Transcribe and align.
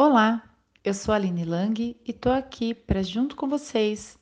Olá, 0.00 0.48
eu 0.84 0.94
sou 0.94 1.12
a 1.12 1.16
Aline 1.16 1.44
Lang 1.44 1.96
e 2.06 2.12
tô 2.12 2.30
aqui 2.30 2.72
para, 2.72 3.02
junto 3.02 3.34
com 3.34 3.48
vocês, 3.48 4.16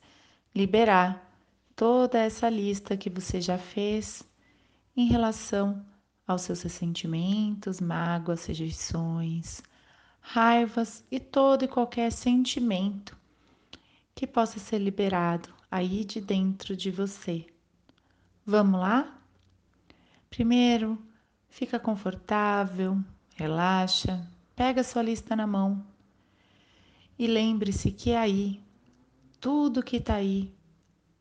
liberar 0.55 1.31
toda 1.75 2.17
essa 2.17 2.49
lista 2.49 2.97
que 2.97 3.11
você 3.11 3.39
já 3.39 3.59
fez 3.59 4.23
em 4.95 5.05
relação 5.05 5.85
aos 6.27 6.41
seus 6.41 6.63
ressentimentos, 6.63 7.79
mágoas, 7.79 8.47
rejeições, 8.47 9.61
raivas 10.19 11.05
e 11.11 11.19
todo 11.19 11.65
e 11.65 11.67
qualquer 11.67 12.11
sentimento 12.11 13.15
que 14.15 14.25
possa 14.25 14.57
ser 14.57 14.79
liberado 14.79 15.53
aí 15.69 16.03
de 16.03 16.19
dentro 16.19 16.75
de 16.75 16.89
você. 16.89 17.45
Vamos 18.43 18.79
lá? 18.79 19.15
Primeiro, 20.27 20.97
fica 21.47 21.79
confortável, 21.79 22.99
relaxa, 23.35 24.27
pega 24.57 24.83
sua 24.83 25.03
lista 25.03 25.35
na 25.35 25.45
mão 25.45 25.85
e 27.17 27.27
lembre-se 27.27 27.91
que 27.91 28.13
aí, 28.13 28.59
tudo 29.39 29.83
que 29.83 29.97
está 29.97 30.15
aí, 30.15 30.51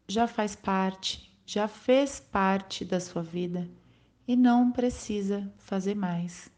já 0.08 0.26
faz 0.26 0.56
parte, 0.56 1.30
já 1.44 1.68
fez 1.68 2.18
parte 2.18 2.82
da 2.82 2.98
sua 2.98 3.22
vida 3.22 3.68
e 4.26 4.34
não 4.34 4.72
precisa 4.72 5.52
fazer 5.58 5.94
mais. 5.94 6.50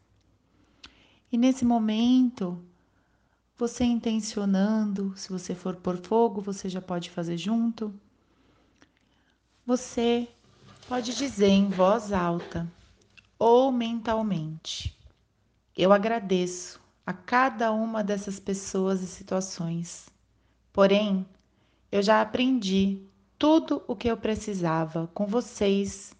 E 1.33 1.37
nesse 1.37 1.65
momento, 1.65 2.65
você 3.56 3.83
intencionando, 3.83 5.12
se 5.17 5.31
você 5.31 5.56
for 5.56 5.75
por 5.75 5.97
fogo, 5.97 6.41
você 6.41 6.69
já 6.69 6.81
pode 6.81 7.11
fazer 7.11 7.37
junto. 7.37 7.92
Você 9.67 10.29
pode 10.89 11.15
dizer 11.17 11.48
em 11.48 11.69
voz 11.69 12.12
alta 12.12 12.70
ou 13.37 13.73
mentalmente: 13.73 14.98
Eu 15.81 15.93
agradeço 15.93 16.81
a 17.07 17.13
cada 17.13 17.71
uma 17.71 18.03
dessas 18.03 18.41
pessoas 18.41 19.01
e 19.01 19.07
situações. 19.07 20.09
Porém, 20.73 21.25
eu 21.93 22.03
já 22.03 22.20
aprendi 22.20 23.07
tudo 23.39 23.85
o 23.87 23.95
que 23.95 24.09
eu 24.09 24.17
precisava 24.17 25.07
com 25.15 25.25
vocês 25.25 26.12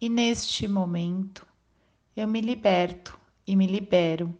e 0.00 0.08
neste 0.08 0.66
momento 0.66 1.46
eu 2.16 2.26
me 2.26 2.40
liberto 2.40 3.20
e 3.46 3.54
me 3.54 3.66
libero 3.66 4.34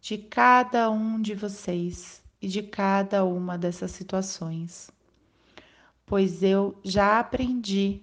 de 0.00 0.16
cada 0.16 0.90
um 0.90 1.20
de 1.20 1.34
vocês 1.34 2.22
e 2.40 2.48
de 2.48 2.62
cada 2.62 3.26
uma 3.26 3.58
dessas 3.58 3.90
situações, 3.90 4.90
pois 6.06 6.42
eu 6.42 6.80
já 6.82 7.20
aprendi 7.20 8.00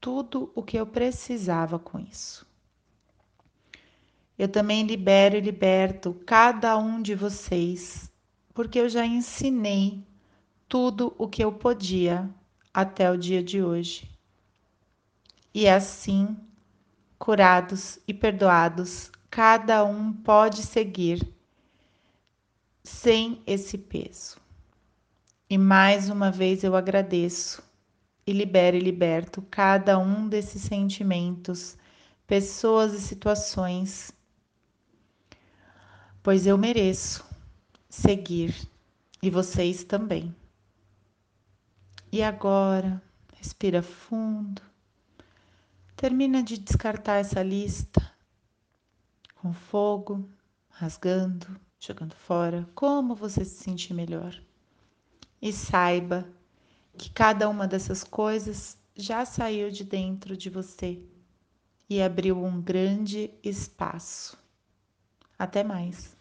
tudo 0.00 0.50
o 0.54 0.62
que 0.62 0.78
eu 0.78 0.86
precisava 0.86 1.78
com 1.78 2.00
isso. 2.00 2.50
Eu 4.38 4.48
também 4.48 4.86
libero 4.86 5.36
e 5.36 5.40
liberto 5.40 6.14
cada 6.26 6.76
um 6.76 7.00
de 7.00 7.14
vocês, 7.14 8.10
porque 8.54 8.78
eu 8.78 8.88
já 8.88 9.04
ensinei 9.04 10.02
tudo 10.68 11.14
o 11.18 11.28
que 11.28 11.44
eu 11.44 11.52
podia 11.52 12.28
até 12.72 13.10
o 13.10 13.16
dia 13.16 13.42
de 13.42 13.62
hoje. 13.62 14.10
E 15.54 15.68
assim, 15.68 16.36
curados 17.18 17.98
e 18.08 18.14
perdoados, 18.14 19.10
cada 19.30 19.84
um 19.84 20.12
pode 20.12 20.62
seguir 20.62 21.26
sem 22.82 23.42
esse 23.46 23.76
peso. 23.76 24.38
E 25.48 25.58
mais 25.58 26.08
uma 26.08 26.30
vez 26.30 26.64
eu 26.64 26.74
agradeço 26.74 27.62
e 28.26 28.32
libero 28.32 28.76
e 28.76 28.80
liberto 28.80 29.42
cada 29.50 29.98
um 29.98 30.28
desses 30.28 30.62
sentimentos, 30.62 31.76
pessoas 32.26 32.94
e 32.94 33.00
situações, 33.00 34.10
pois 36.22 36.46
eu 36.46 36.56
mereço 36.56 37.24
seguir 37.88 38.54
e 39.22 39.28
vocês 39.28 39.84
também. 39.84 40.34
E 42.10 42.22
agora, 42.22 43.02
respira 43.34 43.82
fundo. 43.82 44.62
Termina 45.96 46.42
de 46.42 46.58
descartar 46.58 47.16
essa 47.16 47.42
lista 47.42 48.00
com 49.36 49.52
fogo, 49.52 50.28
rasgando, 50.68 51.46
jogando 51.78 52.14
fora, 52.14 52.68
como 52.74 53.14
você 53.14 53.44
se 53.44 53.62
sentir 53.62 53.92
melhor. 53.92 54.40
E 55.40 55.52
saiba 55.52 56.28
que 56.96 57.10
cada 57.10 57.48
uma 57.48 57.66
dessas 57.66 58.04
coisas 58.04 58.76
já 58.94 59.24
saiu 59.24 59.70
de 59.70 59.84
dentro 59.84 60.36
de 60.36 60.48
você 60.48 61.02
e 61.88 62.00
abriu 62.00 62.42
um 62.42 62.60
grande 62.60 63.30
espaço. 63.42 64.41
Até 65.44 65.64
mais. 65.64 66.16